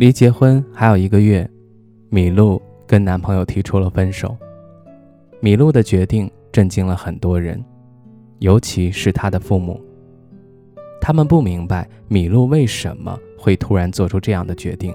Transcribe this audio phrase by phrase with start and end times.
[0.00, 1.46] 离结婚还有一个月，
[2.08, 4.34] 米露跟男朋友提出了分手。
[5.40, 7.62] 米露的决定震惊了很多人，
[8.38, 9.78] 尤其是她的父母。
[11.02, 14.90] 他们不明白米露为什么会突然做出这样的决定。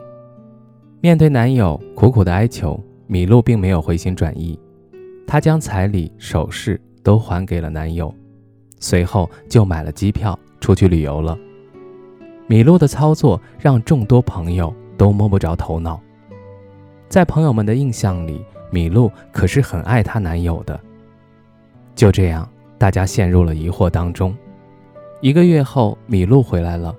[1.01, 4.59] 面对男友苦苦的哀求，米露并没有回心转意，
[5.27, 8.11] 她将彩礼、首饰都还给了男友，
[8.79, 11.37] 随后就买了机票出去旅游了。
[12.47, 14.73] 米露的操作让众多朋友。
[14.97, 15.99] 都摸不着头脑。
[17.07, 20.79] 在朋友们的印象里，米露可是很爱她男友的。
[21.95, 24.35] 就这样，大家陷入了疑惑当中。
[25.21, 26.93] 一个月后，米露回来了。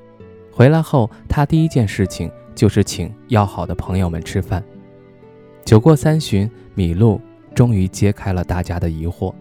[0.51, 4.63] 回来后，她第一件事情就是请要好的朋友们吃饭。
[5.65, 7.21] 酒过三巡，米露
[7.55, 9.35] 终于揭开了大家的疑惑。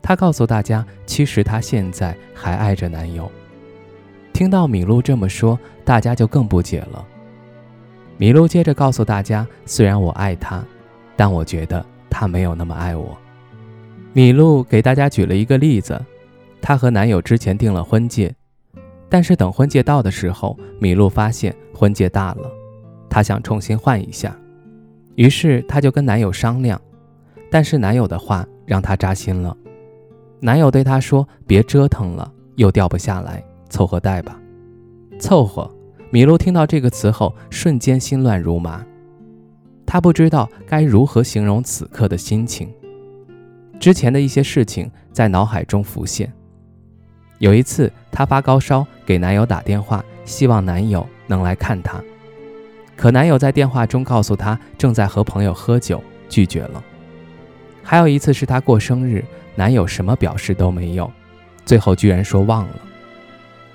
[0.00, 3.30] 她告诉大家，其实她现在还爱着男友。
[4.32, 7.06] 听到米露这么说，大家就更不解了。
[8.16, 10.64] 米露接着告诉大家：“虽然我爱他，
[11.16, 13.16] 但我觉得他没有那么爱我。”
[14.14, 16.00] 米露给大家举了一个例子：
[16.60, 18.32] 她和男友之前订了婚戒，
[19.08, 22.48] 但是等婚戒到的时候，米露发现婚戒大了，
[23.10, 24.36] 她想重新换一下，
[25.16, 26.80] 于是她就跟男友商量，
[27.50, 29.56] 但是男友的话让她扎心了。
[30.38, 34.40] 男友对她说：“别折腾了，又掉不下来，凑合戴吧。”
[35.18, 35.68] 凑合。
[36.14, 38.86] 米露听到这个词后，瞬间心乱如麻。
[39.84, 42.72] 她不知道该如何形容此刻的心情。
[43.80, 46.32] 之前的一些事情在脑海中浮现。
[47.38, 52.00] 有一次，她发高烧，给男友打电话，希望男友能来看她。
[52.96, 56.80] 可男友在电话中告诉她正在和朋友喝酒，拒绝了。
[57.82, 59.24] 还有一次是她过生日，
[59.56, 61.10] 男友什么表示都没有，
[61.64, 62.80] 最后居然说忘了。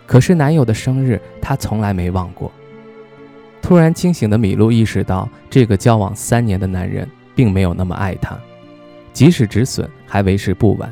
[0.10, 2.52] 可是男友的生日，她从来没忘过。
[3.62, 8.36] 突然清醒的米露意识到，这个交往三年的男人并没有那么爱她，
[9.14, 10.92] 即使止损还为时不晚。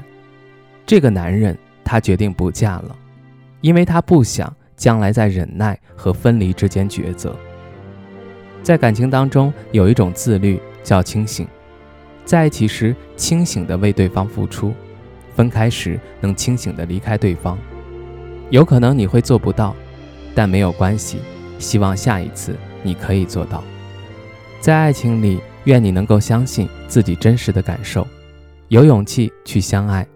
[0.86, 2.96] 这个男人，她决定不嫁了，
[3.62, 7.36] 因为她不想将来在忍耐和分离之间抉择。
[8.62, 11.48] 在感情当中，有一种自律叫清醒，
[12.24, 14.76] 在一起时清醒的为对方付出，
[15.36, 17.58] 分开时能清醒的离开对方。
[18.50, 19.76] 有可能你会做不到，
[20.34, 21.20] 但没有关系。
[21.60, 23.64] 希望下一次你可以做到。
[24.62, 28.08] 在爱情里，愿你能够相信自己真实的感受，
[28.68, 30.08] 有勇气去相爱，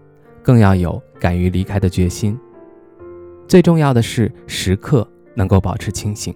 [0.44, 2.38] 更要有敢于离开的决心。
[3.48, 6.34] 最重要的是，时刻能够保持清醒。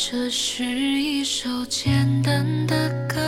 [0.00, 3.18] 这是一首简单的歌，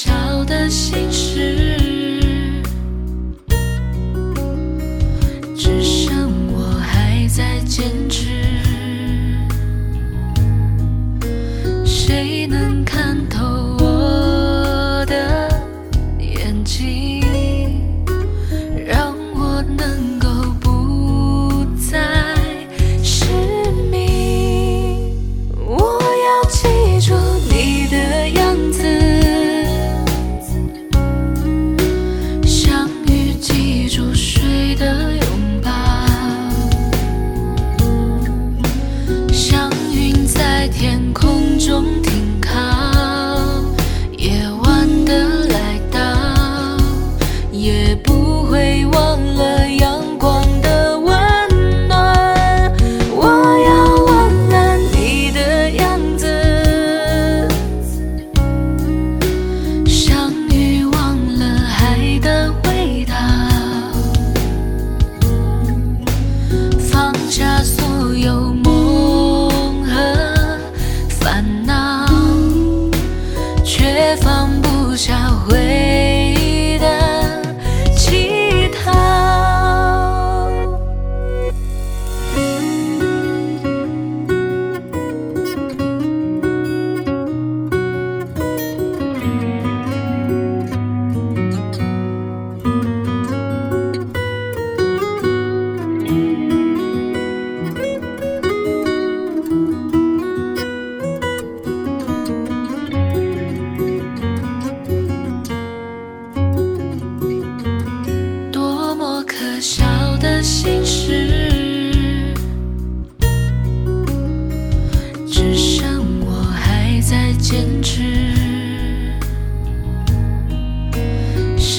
[0.00, 2.07] 少的心事，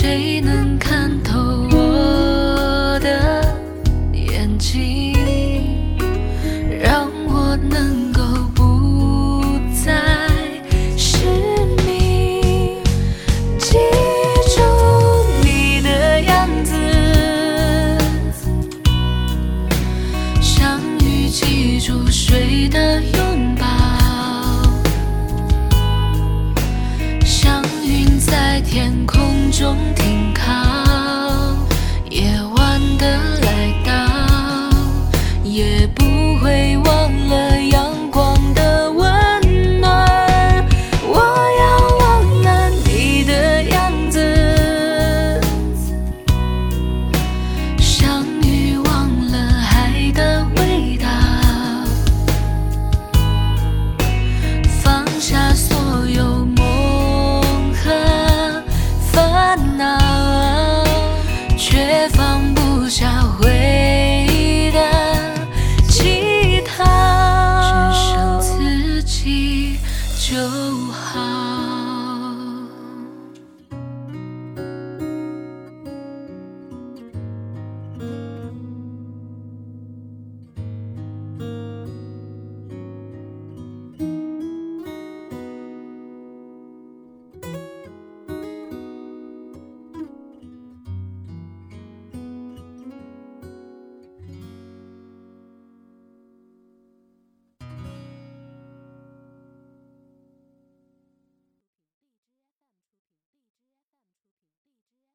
[0.02, 1.39] 谁能看透？
[62.90, 63.49] 放